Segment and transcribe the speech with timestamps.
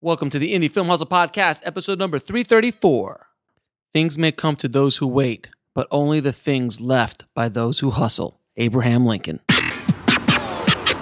[0.00, 3.26] Welcome to the Indie Film Hustle Podcast, episode number 334.
[3.92, 7.90] Things may come to those who wait, but only the things left by those who
[7.90, 8.38] hustle.
[8.56, 9.40] Abraham Lincoln.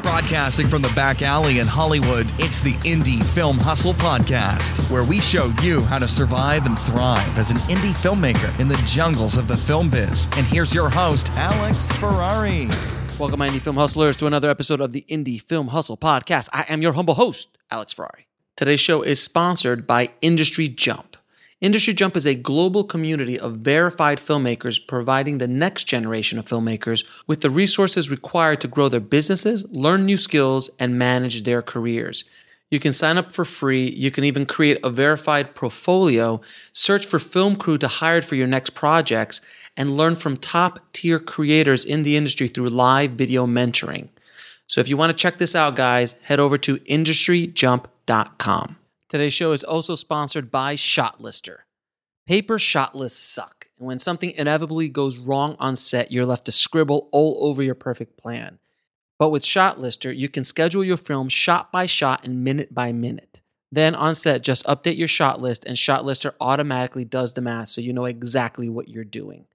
[0.02, 5.20] Broadcasting from the back alley in Hollywood, it's the Indie Film Hustle Podcast, where we
[5.20, 9.46] show you how to survive and thrive as an indie filmmaker in the jungles of
[9.46, 10.26] the film biz.
[10.38, 12.68] And here's your host, Alex Ferrari.
[13.18, 16.48] Welcome, my Indie Film Hustlers, to another episode of the Indie Film Hustle Podcast.
[16.54, 18.26] I am your humble host, Alex Ferrari.
[18.56, 21.18] Today's show is sponsored by Industry Jump.
[21.60, 27.04] Industry Jump is a global community of verified filmmakers providing the next generation of filmmakers
[27.26, 32.24] with the resources required to grow their businesses, learn new skills, and manage their careers.
[32.70, 33.90] You can sign up for free.
[33.90, 36.40] You can even create a verified portfolio,
[36.72, 39.42] search for film crew to hire for your next projects,
[39.76, 44.08] and learn from top tier creators in the industry through live video mentoring.
[44.66, 48.76] So if you want to check this out, guys, head over to industryjump.com.
[49.08, 51.58] Today's show is also sponsored by ShotLister.
[52.26, 56.52] Paper shot lists suck, and when something inevitably goes wrong on set, you're left to
[56.52, 58.58] scribble all over your perfect plan.
[59.18, 63.40] But with ShotLister, you can schedule your film shot by shot and minute by minute.
[63.70, 67.80] Then on set, just update your shot list, and ShotLister automatically does the math so
[67.80, 69.46] you know exactly what you're doing.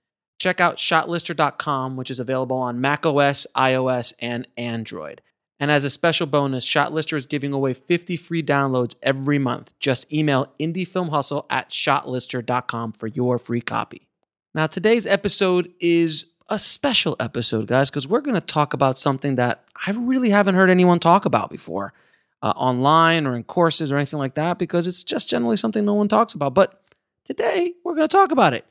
[0.41, 5.21] Check out shotlister.com, which is available on macOS, iOS, and Android.
[5.59, 9.71] And as a special bonus, Shotlister is giving away 50 free downloads every month.
[9.79, 14.07] Just email indiefilmhustle at shotlister.com for your free copy.
[14.55, 19.35] Now, today's episode is a special episode, guys, because we're going to talk about something
[19.35, 21.93] that I really haven't heard anyone talk about before
[22.41, 25.93] uh, online or in courses or anything like that, because it's just generally something no
[25.93, 26.55] one talks about.
[26.55, 26.81] But
[27.25, 28.65] today, we're going to talk about it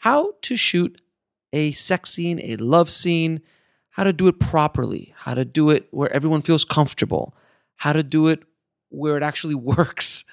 [0.00, 0.98] how to shoot
[1.52, 3.40] a sex scene, a love scene,
[3.90, 7.34] how to do it properly, how to do it where everyone feels comfortable,
[7.76, 8.42] how to do it
[8.88, 10.24] where it actually works.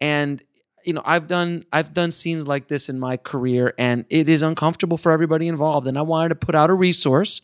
[0.00, 0.42] And
[0.84, 4.42] you know, I've done I've done scenes like this in my career and it is
[4.42, 7.42] uncomfortable for everybody involved and I wanted to put out a resource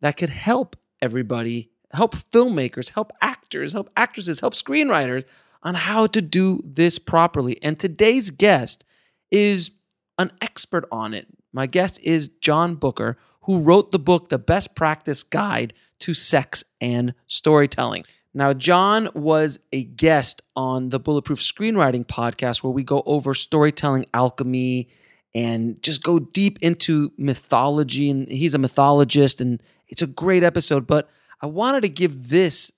[0.00, 5.24] that could help everybody, help filmmakers, help actors, help actresses, help screenwriters
[5.62, 7.60] on how to do this properly.
[7.62, 8.84] And today's guest
[9.30, 9.72] is
[10.18, 11.26] an expert on it.
[11.52, 16.64] My guest is John Bucher, who wrote the book, The Best Practice Guide to Sex
[16.80, 18.04] and Storytelling.
[18.34, 24.04] Now, John was a guest on the Bulletproof Screenwriting podcast, where we go over storytelling
[24.12, 24.88] alchemy
[25.34, 28.10] and just go deep into mythology.
[28.10, 30.86] And he's a mythologist, and it's a great episode.
[30.86, 31.08] But
[31.40, 32.72] I wanted to give this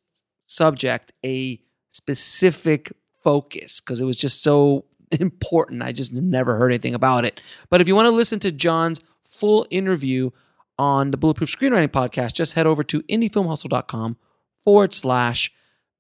[0.45, 1.61] subject a
[1.91, 2.93] specific
[3.25, 4.85] focus because it was just so
[5.17, 5.83] important.
[5.83, 7.41] I just never heard anything about it.
[7.71, 10.31] But if you want to listen to John's full interview
[10.79, 14.17] on the Bulletproof Screenwriting Podcast, just head over to indiefilmhustle.com
[14.65, 15.53] forward slash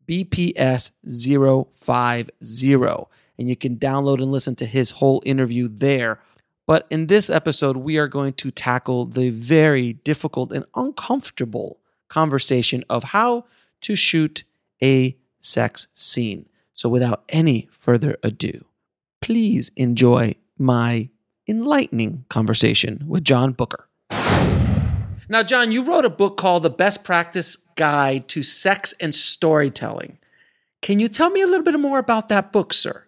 [0.09, 3.13] BPS 050.
[3.39, 6.21] And you can download and listen to his whole interview there.
[6.67, 12.85] But in this episode, we are going to tackle the very difficult and uncomfortable conversation
[12.91, 13.45] of how
[13.83, 14.45] to shoot
[14.83, 16.49] a sex scene.
[16.75, 18.65] So without any further ado,
[19.21, 21.09] please enjoy my
[21.49, 23.89] enlightening conversation with John Bucher.
[25.31, 30.19] Now, John, you wrote a book called The Best Practice Guide to Sex and Storytelling.
[30.81, 33.05] Can you tell me a little bit more about that book, sir?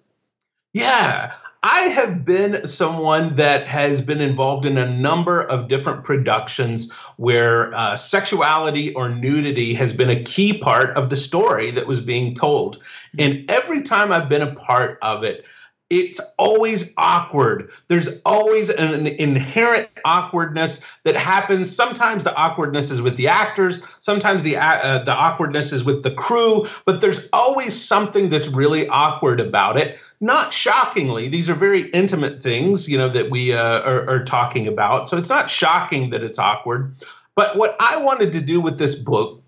[0.75, 6.93] Yeah, I have been someone that has been involved in a number of different productions
[7.17, 12.01] where uh, sexuality or nudity has been a key part of the story that was
[12.01, 12.83] being told.
[13.19, 15.45] And every time I've been a part of it,
[15.91, 17.71] it's always awkward.
[17.89, 21.75] There's always an inherent awkwardness that happens.
[21.75, 26.13] Sometimes the awkwardness is with the actors, sometimes the uh, the awkwardness is with the
[26.13, 29.99] crew, but there's always something that's really awkward about it.
[30.21, 34.69] Not shockingly, these are very intimate things, you know, that we uh, are, are talking
[34.69, 35.09] about.
[35.09, 36.95] So it's not shocking that it's awkward.
[37.35, 39.43] But what I wanted to do with this book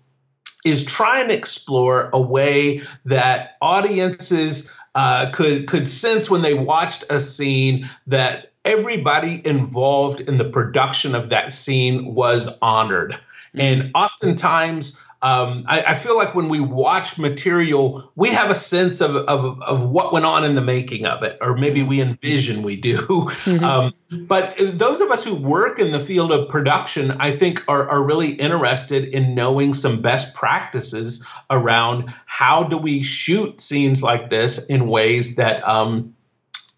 [0.65, 7.05] is try and explore a way that audiences uh, could could sense when they watched
[7.09, 13.11] a scene that everybody involved in the production of that scene was honored.
[13.11, 13.59] Mm-hmm.
[13.61, 18.99] And oftentimes, um, I, I, feel like when we watch material, we have a sense
[18.99, 22.61] of, of, of, what went on in the making of it, or maybe we envision
[22.61, 22.93] we do.
[23.43, 23.63] Mm-hmm.
[23.63, 27.89] Um, but those of us who work in the field of production, I think, are,
[27.89, 34.29] are really interested in knowing some best practices around how do we shoot scenes like
[34.29, 36.15] this in ways that um,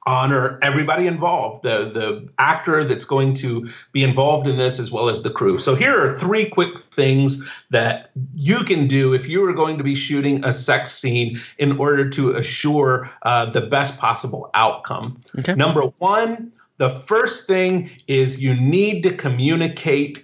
[0.06, 5.10] honor everybody involved the the actor that's going to be involved in this as well
[5.10, 9.44] as the crew so here are three quick things that you can do if you
[9.48, 13.98] are going to be shooting a sex scene in order to assure uh, the best
[13.98, 15.56] possible outcome okay.
[15.56, 20.22] number one the first thing is you need to communicate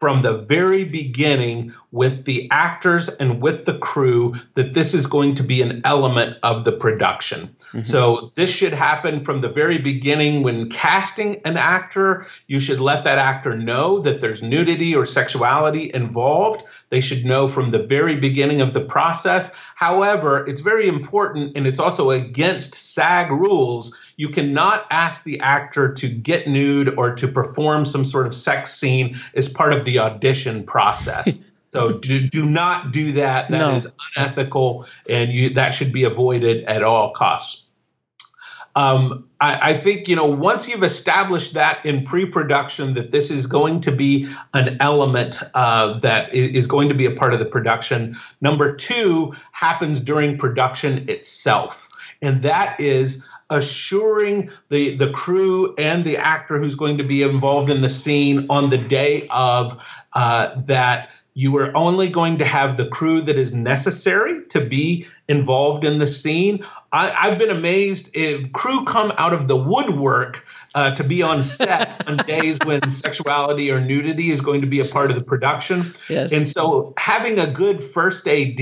[0.00, 5.34] from the very beginning with the actors and with the crew that this is going
[5.36, 7.56] to be an element of the production.
[7.68, 7.82] Mm-hmm.
[7.82, 12.26] So this should happen from the very beginning when casting an actor.
[12.46, 16.62] You should let that actor know that there's nudity or sexuality involved.
[16.90, 19.52] They should know from the very beginning of the process.
[19.74, 23.96] However, it's very important and it's also against SAG rules.
[24.18, 28.74] You cannot ask the actor to get nude or to perform some sort of sex
[28.74, 31.46] scene as part of the audition process.
[31.70, 33.50] So do, do not do that.
[33.50, 33.74] That no.
[33.74, 33.86] is
[34.16, 37.66] unethical, and you, that should be avoided at all costs.
[38.74, 43.46] Um, I, I, think you know once you've established that in pre-production that this is
[43.46, 47.44] going to be an element uh, that is going to be a part of the
[47.44, 48.16] production.
[48.40, 51.88] Number two happens during production itself,
[52.22, 57.70] and that is assuring the the crew and the actor who's going to be involved
[57.70, 62.76] in the scene on the day of uh, that you are only going to have
[62.76, 66.64] the crew that is necessary to be involved in the scene.
[66.90, 68.10] I, have been amazed.
[68.14, 70.44] If crew come out of the woodwork
[70.74, 74.80] uh, to be on set on days when sexuality or nudity is going to be
[74.80, 75.82] a part of the production.
[76.08, 76.32] Yes.
[76.32, 78.58] And so having a good first AD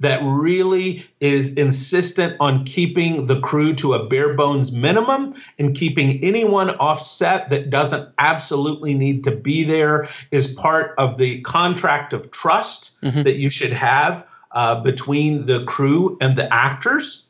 [0.00, 6.22] that really is insistent on keeping the crew to a bare bones minimum and keeping
[6.24, 12.12] anyone off set that doesn't absolutely need to be there is part of the contract
[12.12, 13.22] of trust mm-hmm.
[13.22, 17.28] that you should have uh, between the crew and the actors.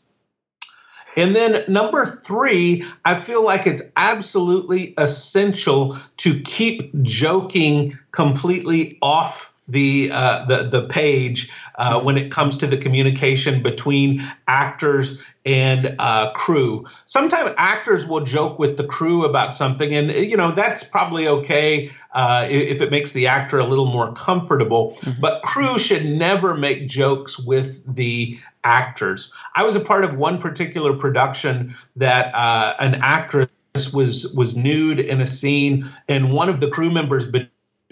[1.15, 9.52] And then number three, I feel like it's absolutely essential to keep joking completely off
[9.73, 15.97] the uh, the the page uh, when it comes to the communication between actors and
[15.99, 16.87] uh, crew.
[17.07, 21.91] Sometimes actors will joke with the crew about something, and you know that's probably okay
[22.13, 24.93] uh, if it makes the actor a little more comfortable.
[25.01, 25.21] Mm-hmm.
[25.21, 29.33] But crew should never make jokes with the actors.
[29.57, 33.49] I was a part of one particular production that uh, an actress
[33.93, 37.27] was was nude in a scene, and one of the crew members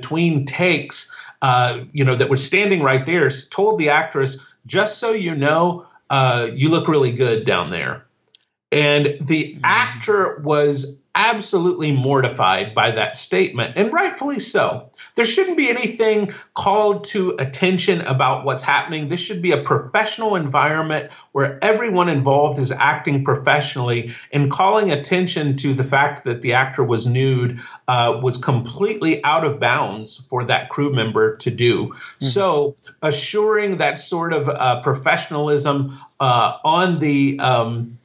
[0.00, 5.12] between takes, uh, you know, that was standing right there, told the actress, "Just so
[5.12, 8.06] you know, uh, you look really good down there."
[8.72, 9.60] And the mm-hmm.
[9.64, 14.90] actor was absolutely mortified by that statement, and rightfully so.
[15.16, 19.08] There shouldn't be anything called to attention about what's happening.
[19.08, 25.56] This should be a professional environment where everyone involved is acting professionally and calling attention
[25.58, 30.44] to the fact that the actor was nude uh, was completely out of bounds for
[30.44, 31.86] that crew member to do.
[31.88, 32.26] Mm-hmm.
[32.26, 37.98] So, assuring that sort of uh, professionalism uh, on the um,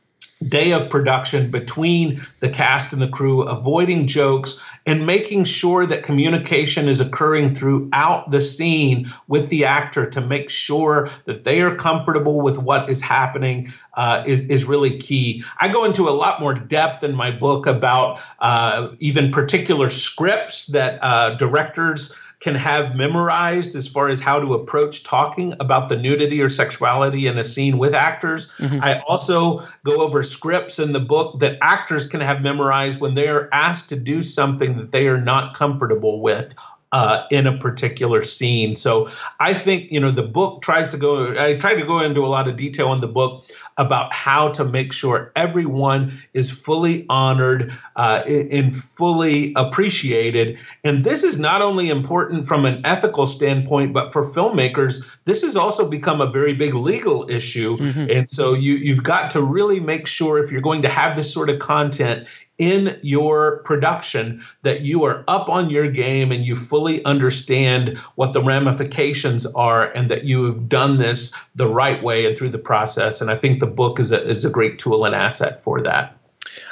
[0.47, 6.03] day of production between the cast and the crew, avoiding jokes, and making sure that
[6.03, 11.75] communication is occurring throughout the scene with the actor to make sure that they are
[11.75, 15.43] comfortable with what is happening uh, is, is really key.
[15.59, 20.67] I go into a lot more depth in my book about uh, even particular scripts
[20.67, 25.97] that uh, directors can have memorized as far as how to approach talking about the
[25.97, 28.51] nudity or sexuality in a scene with actors.
[28.59, 28.83] Mm-hmm.
[28.83, 33.51] I also go over scripts in the book that actors can have memorized when they're
[33.51, 36.53] asked to do something that they are not comfortable with.
[36.91, 38.73] Uh, in a particular scene.
[38.73, 42.23] So I think, you know, the book tries to go, I tried to go into
[42.23, 43.43] a lot of detail in the book
[43.77, 50.57] about how to make sure everyone is fully honored uh, and fully appreciated.
[50.83, 55.55] And this is not only important from an ethical standpoint, but for filmmakers, this has
[55.57, 57.77] also become a very big legal issue.
[57.77, 58.09] Mm-hmm.
[58.09, 61.31] And so you, you've got to really make sure if you're going to have this
[61.31, 66.55] sort of content, in your production that you are up on your game and you
[66.55, 72.25] fully understand what the ramifications are and that you have done this the right way
[72.25, 73.21] and through the process.
[73.21, 76.17] And I think the book is a, is a great tool and asset for that.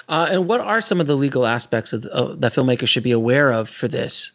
[0.08, 3.12] Uh, and what are some of the legal aspects of, of, that filmmakers should be
[3.12, 4.32] aware of for this?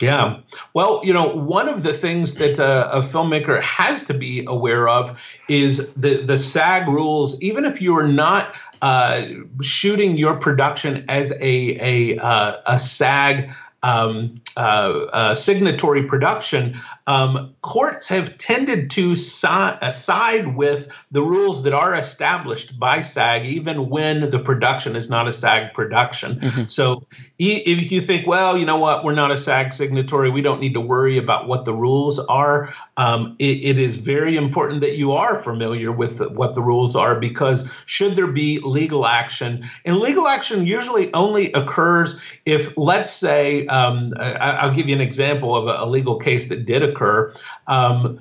[0.00, 0.40] Yeah.
[0.72, 4.88] Well, you know, one of the things that a, a, filmmaker has to be aware
[4.88, 7.40] of is the, the SAG rules.
[7.42, 9.22] Even if you are not uh,
[9.62, 13.50] shooting your production as a, a, uh, a SAG
[13.82, 21.22] um, uh, uh, signatory production, um, courts have tended to si- uh, side with the
[21.22, 26.40] rules that are established by SAG, even when the production is not a SAG production.
[26.40, 26.64] Mm-hmm.
[26.66, 27.04] So
[27.40, 30.74] if you think, well, you know what, we're not a SAG signatory, we don't need
[30.74, 35.12] to worry about what the rules are, um, it, it is very important that you
[35.12, 40.28] are familiar with what the rules are because should there be legal action, and legal
[40.28, 45.66] action usually only occurs if, let's say, um, I, will give you an example of
[45.66, 47.32] a, a, legal case that did occur.
[47.66, 48.20] Um,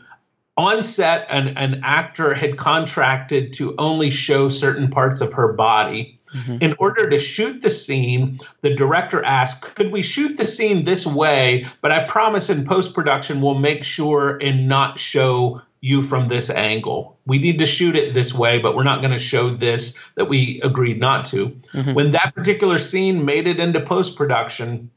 [0.60, 6.19] on set, an, an actor had contracted to only show certain parts of her body.
[6.34, 6.58] Mm-hmm.
[6.62, 11.06] In order to shoot the scene, the director asked, Could we shoot the scene this
[11.06, 11.66] way?
[11.82, 16.50] But I promise in post production, we'll make sure and not show you from this
[16.50, 17.18] angle.
[17.26, 20.26] We need to shoot it this way, but we're not going to show this that
[20.26, 21.50] we agreed not to.
[21.74, 21.94] Mm-hmm.
[21.94, 24.92] When that particular scene made it into post production,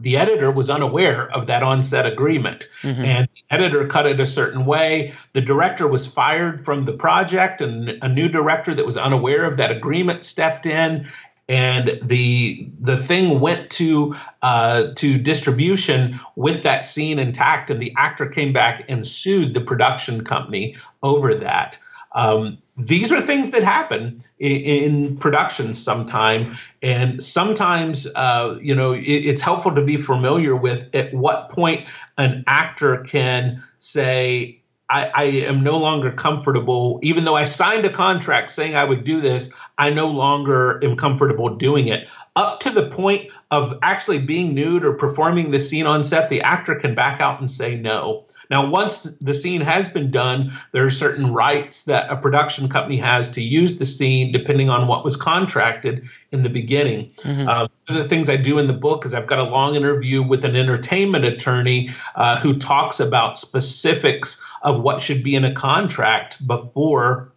[0.00, 2.68] the editor was unaware of that onset agreement.
[2.82, 3.04] Mm-hmm.
[3.04, 5.14] and the editor cut it a certain way.
[5.32, 9.56] The director was fired from the project and a new director that was unaware of
[9.56, 11.08] that agreement stepped in.
[11.48, 17.94] And the the thing went to uh, to distribution with that scene intact and the
[17.96, 21.78] actor came back and sued the production company over that.
[22.12, 28.92] Um, these are things that happen in, in production sometime and sometimes uh, you know
[28.92, 35.06] it, it's helpful to be familiar with at what point an actor can say I,
[35.14, 39.20] I, am no longer comfortable even though i signed a contract saying i would do
[39.20, 42.08] this i no longer am comfortable doing it.
[42.36, 46.42] Up to the point of actually being nude or performing the scene on set the
[46.42, 50.86] actor can back out and say no now, once the scene has been done, there
[50.86, 55.04] are certain rights that a production company has to use the scene depending on what
[55.04, 57.10] was contracted in the beginning.
[57.18, 57.48] Mm-hmm.
[57.48, 59.74] Uh, one of the things I do in the book is I've got a long
[59.74, 65.44] interview with an entertainment attorney uh, who talks about specifics of what should be in
[65.44, 67.32] a contract before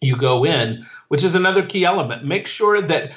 [0.00, 2.24] you go in, which is another key element.
[2.24, 3.12] Make sure that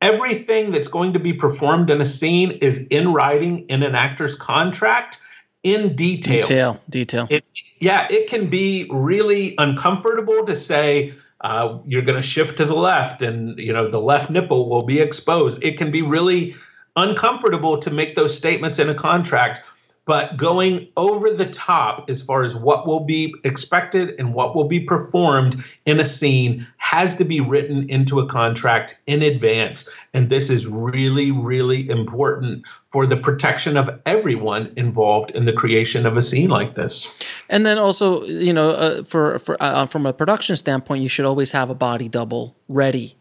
[0.00, 4.36] everything that's going to be performed in a scene is in writing in an actor's
[4.36, 5.20] contract
[5.66, 6.42] in detail.
[6.42, 7.26] Detail, detail.
[7.28, 7.44] It,
[7.80, 12.74] yeah, it can be really uncomfortable to say uh, you're going to shift to the
[12.74, 15.62] left, and you know the left nipple will be exposed.
[15.64, 16.54] It can be really
[16.94, 19.62] uncomfortable to make those statements in a contract
[20.06, 24.68] but going over the top as far as what will be expected and what will
[24.68, 29.90] be performed in a scene has to be written into a contract in advance.
[30.14, 36.06] And this is really, really important for the protection of everyone involved in the creation
[36.06, 37.12] of a scene like this.
[37.48, 41.24] And then also, you know, uh, for, for uh, from a production standpoint, you should
[41.24, 43.16] always have a body double ready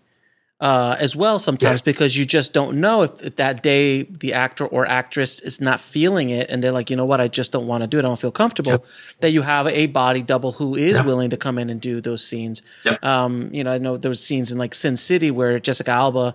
[0.62, 1.94] uh, as well sometimes yes.
[1.94, 5.82] because you just don't know if, if, that day the actor or actress is not
[5.82, 8.02] feeling it and they're like, you know what, I just don't want to do it.
[8.02, 8.72] I don't feel comfortable.
[8.72, 8.86] Yep.
[9.20, 11.06] That you have a body double who is yep.
[11.06, 12.62] willing to come in and do those scenes.
[12.86, 13.04] Yep.
[13.04, 16.34] Um, you know, I know there was scenes in like Sin City where Jessica Alba,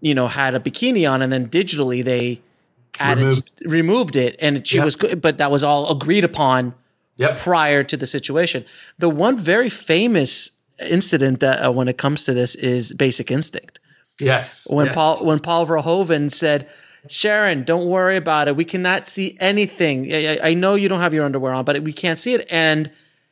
[0.00, 2.40] you know, had a bikini on and then digitally they
[3.00, 6.74] added removed, removed it and she was good, but that was all agreed upon
[7.38, 8.64] prior to the situation.
[8.98, 13.80] The one very famous incident that uh, when it comes to this is Basic Instinct.
[14.20, 14.66] Yes.
[14.68, 14.94] When yes.
[14.94, 16.68] Paul when Paul Verhoeven said,
[17.08, 18.56] "Sharon, don't worry about it.
[18.56, 20.12] We cannot see anything.
[20.12, 22.90] I, I know you don't have your underwear on, but we can't see it." And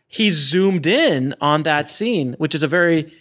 [0.09, 3.13] he zoomed in on that scene, which is a very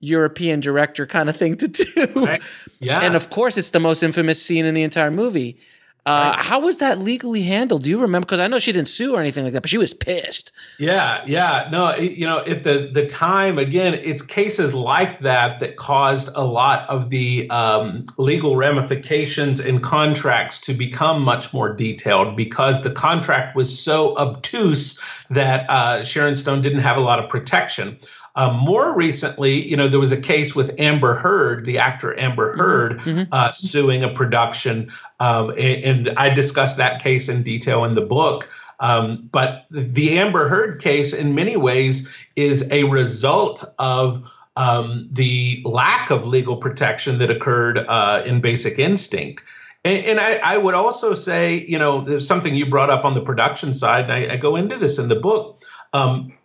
[0.00, 2.12] European director kind of thing to do.
[2.14, 2.42] Right.
[2.78, 3.00] Yeah.
[3.00, 5.58] And of course, it's the most infamous scene in the entire movie.
[6.06, 6.44] Uh, right.
[6.44, 7.82] How was that legally handled?
[7.82, 8.26] Do you remember?
[8.26, 10.52] Because I know she didn't sue or anything like that, but she was pissed.
[10.78, 11.68] Yeah, yeah.
[11.72, 16.44] No, you know, at the the time, again, it's cases like that that caused a
[16.44, 22.92] lot of the um, legal ramifications in contracts to become much more detailed because the
[22.92, 27.98] contract was so obtuse that uh, Sharon Stone didn't have a lot of protection.
[28.36, 32.50] Um, more recently, you know, there was a case with Amber Heard, the actor Amber
[32.50, 32.60] mm-hmm.
[32.60, 33.32] Heard, mm-hmm.
[33.32, 38.02] Uh, suing a production, um, and, and, I discussed that case in detail in the
[38.02, 38.48] book.
[38.78, 45.62] Um, but the Amber Heard case, in many ways, is a result of um, the
[45.64, 49.42] lack of legal protection that occurred uh, in Basic Instinct.
[49.84, 53.14] And, and I, I, would also say, you know, there's something you brought up on
[53.14, 55.64] the production side, and I, I go into this in the book.
[55.92, 56.35] Um,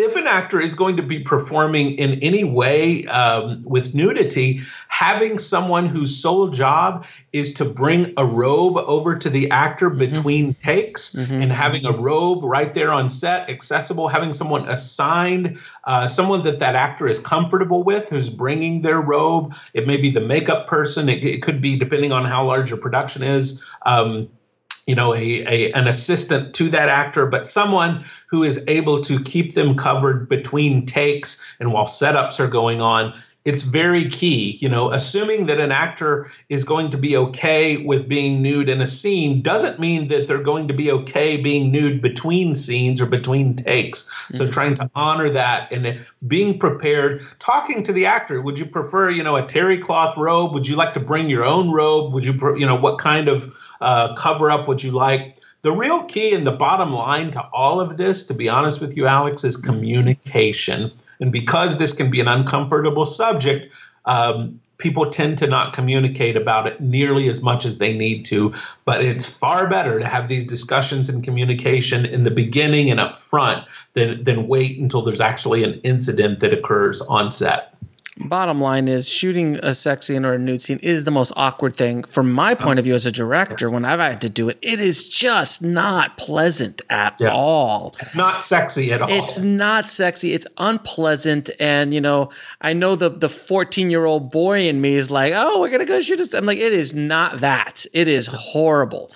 [0.00, 5.38] if an actor is going to be performing in any way um, with nudity, having
[5.38, 9.98] someone whose sole job is to bring a robe over to the actor mm-hmm.
[9.98, 11.42] between takes mm-hmm.
[11.42, 16.60] and having a robe right there on set, accessible, having someone assigned, uh, someone that
[16.60, 19.54] that actor is comfortable with, who's bringing their robe.
[19.74, 21.10] It may be the makeup person.
[21.10, 23.62] It, it could be, depending on how large your production is.
[23.84, 24.30] Um,
[24.90, 29.22] you know, a, a, an assistant to that actor, but someone who is able to
[29.22, 33.14] keep them covered between takes and while setups are going on.
[33.44, 38.08] It's very key, you know, assuming that an actor is going to be okay with
[38.08, 42.02] being nude in a scene doesn't mean that they're going to be okay being nude
[42.02, 44.06] between scenes or between takes.
[44.06, 44.36] Mm-hmm.
[44.38, 49.08] So trying to honor that and being prepared, talking to the actor, would you prefer,
[49.08, 50.52] you know, a terry cloth robe?
[50.52, 52.12] Would you like to bring your own robe?
[52.12, 55.38] Would you, you know, what kind of uh, cover up what you like.
[55.62, 58.96] The real key and the bottom line to all of this, to be honest with
[58.96, 60.90] you, Alex, is communication.
[61.20, 63.70] And because this can be an uncomfortable subject,
[64.06, 68.54] um, people tend to not communicate about it nearly as much as they need to.
[68.86, 73.18] But it's far better to have these discussions and communication in the beginning and up
[73.18, 77.74] front than, than wait until there's actually an incident that occurs on set
[78.28, 81.74] bottom line is shooting a sex scene or a nude scene is the most awkward
[81.74, 83.74] thing from my point of view as a director yes.
[83.74, 84.58] when I've had to do it.
[84.62, 87.32] It is just not pleasant at yeah.
[87.32, 87.96] all.
[88.00, 89.10] It's not sexy at all.
[89.10, 90.32] It's not sexy.
[90.32, 91.50] It's unpleasant.
[91.58, 95.32] And, you know, I know the, the 14 year old boy in me is like,
[95.34, 96.20] oh, we're going to go shoot.
[96.34, 97.86] I'm like, it is not that.
[97.92, 99.10] It is horrible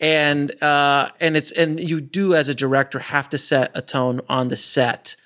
[0.00, 4.20] and uh, and it's and you do as a director have to set a tone
[4.28, 5.16] on the set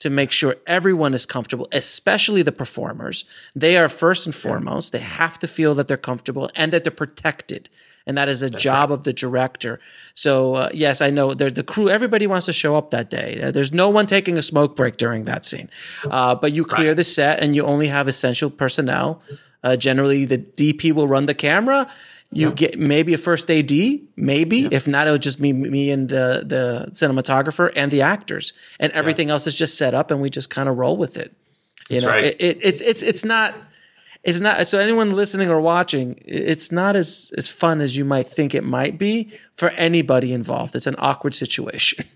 [0.00, 3.24] to make sure everyone is comfortable, especially the performers.
[3.54, 4.92] They are first and foremost.
[4.92, 7.68] They have to feel that they're comfortable and that they're protected.
[8.06, 8.94] And that is a That's job right.
[8.94, 9.80] of the director.
[10.14, 13.40] So, uh, yes, I know the crew, everybody wants to show up that day.
[13.42, 15.68] Uh, there's no one taking a smoke break during that scene.
[16.04, 16.96] Uh, but you clear right.
[16.96, 19.20] the set and you only have essential personnel.
[19.62, 21.90] Uh, generally, the DP will run the camera
[22.30, 22.54] you yeah.
[22.54, 23.72] get maybe a first AD,
[24.16, 24.58] maybe.
[24.58, 24.68] Yeah.
[24.72, 29.28] If not, it'll just be me and the the cinematographer and the actors, and everything
[29.28, 29.34] yeah.
[29.34, 31.32] else is just set up, and we just kind of roll with it.
[31.88, 32.24] You That's know, right.
[32.24, 33.54] it, it, it, it's it's not
[34.24, 38.26] it's not so anyone listening or watching it's not as as fun as you might
[38.26, 42.04] think it might be for anybody involved it's an awkward situation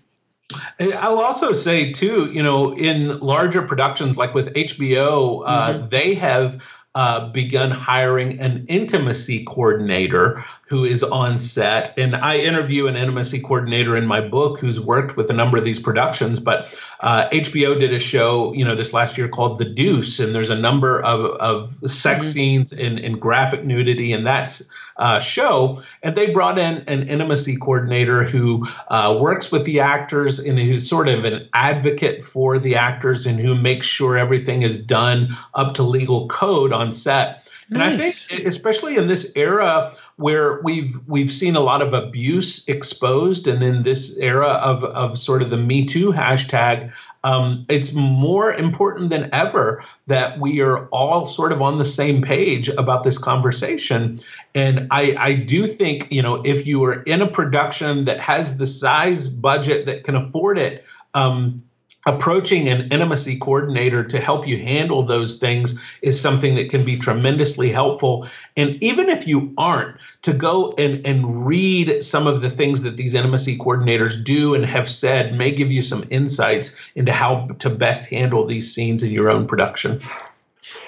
[0.79, 5.89] I'll also say too, you know, in larger productions like with HBO, uh, mm-hmm.
[5.89, 6.61] they have
[6.95, 11.97] uh, begun hiring an intimacy coordinator who is on set.
[11.97, 15.63] And I interview an intimacy coordinator in my book who's worked with a number of
[15.63, 16.39] these productions.
[16.39, 20.35] But uh, HBO did a show, you know, this last year called The Deuce, and
[20.35, 22.31] there's a number of, of sex mm-hmm.
[22.31, 27.57] scenes and, and graphic nudity, and that's uh, show, and they brought in an intimacy
[27.57, 32.75] coordinator who uh, works with the actors and who's sort of an advocate for the
[32.75, 37.49] actors and who makes sure everything is done up to legal code on set.
[37.69, 37.81] Nice.
[37.81, 42.67] And I think, especially in this era where we've we've seen a lot of abuse
[42.67, 46.91] exposed, and in this era of of sort of the Me Too hashtag,
[47.23, 52.21] um, it's more important than ever that we are all sort of on the same
[52.21, 54.19] page about this conversation.
[54.53, 58.57] And I, I do think, you know, if you are in a production that has
[58.57, 61.63] the size budget that can afford it, um,
[62.05, 66.97] approaching an intimacy coordinator to help you handle those things is something that can be
[66.97, 68.27] tremendously helpful.
[68.57, 72.97] And even if you aren't, to go and, and read some of the things that
[72.97, 77.69] these intimacy coordinators do and have said may give you some insights into how to
[77.69, 80.01] best handle these scenes in your own production.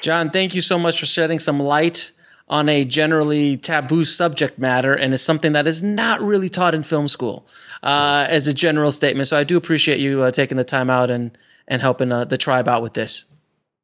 [0.02, 2.12] John, thank you so much for shedding some light
[2.48, 6.84] on a generally taboo subject matter and is something that is not really taught in
[6.84, 7.48] film school
[7.82, 9.28] uh, as a general statement.
[9.28, 12.38] So I do appreciate you uh, taking the time out and and helping uh, the
[12.38, 13.26] tribe out with this.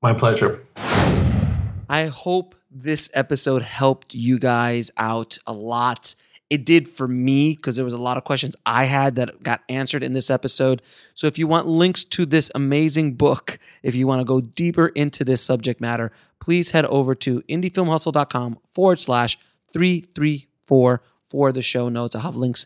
[0.03, 0.63] My pleasure.
[1.89, 6.15] I hope this episode helped you guys out a lot.
[6.49, 9.61] It did for me because there was a lot of questions I had that got
[9.67, 10.81] answered in this episode.
[11.15, 14.87] So if you want links to this amazing book, if you want to go deeper
[14.89, 19.37] into this subject matter, please head over to indiefilmhustle.com forward slash
[19.71, 22.15] 334 for the show notes.
[22.15, 22.65] I'll have links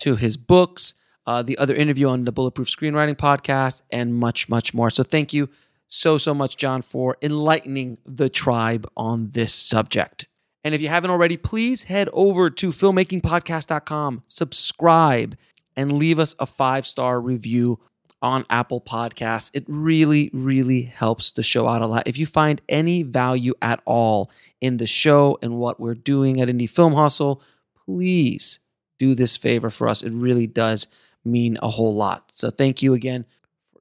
[0.00, 0.94] to his books,
[1.26, 4.90] uh, the other interview on the Bulletproof Screenwriting podcast, and much, much more.
[4.90, 5.48] So thank you
[5.88, 10.26] so, so much, John, for enlightening the tribe on this subject.
[10.62, 15.36] And if you haven't already, please head over to filmmakingpodcast.com, subscribe,
[15.76, 17.80] and leave us a five star review
[18.24, 19.50] on Apple Podcasts.
[19.54, 22.08] It really, really helps the show out a lot.
[22.08, 24.30] If you find any value at all
[24.62, 27.42] in the show and what we're doing at Indie Film Hustle,
[27.84, 28.60] please
[28.98, 30.02] do this favor for us.
[30.02, 30.86] It really does
[31.22, 32.32] mean a whole lot.
[32.32, 33.26] So thank you again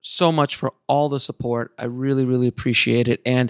[0.01, 1.73] so much for all the support.
[1.79, 3.21] I really, really appreciate it.
[3.25, 3.49] And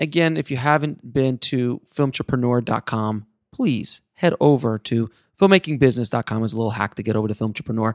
[0.00, 6.70] again, if you haven't been to filmtrepreneur.com, please head over to filmmakingbusiness.com as a little
[6.70, 7.94] hack to get over to Filmtrepreneur.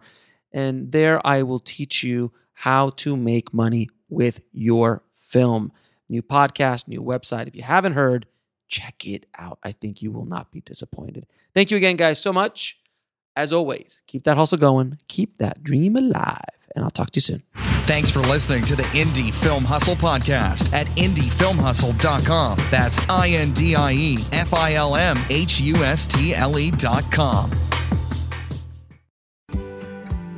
[0.51, 5.71] And there I will teach you how to make money with your film.
[6.09, 7.47] New podcast, new website.
[7.47, 8.25] If you haven't heard,
[8.67, 9.59] check it out.
[9.63, 11.27] I think you will not be disappointed.
[11.53, 12.79] Thank you again, guys, so much.
[13.35, 16.39] As always, keep that hustle going, keep that dream alive,
[16.75, 17.43] and I'll talk to you soon.
[17.83, 22.57] Thanks for listening to the Indie Film Hustle podcast at indiefilmhustle.com.
[22.71, 26.57] That's I N D I E F I L M H U S T L
[26.57, 27.66] E.com.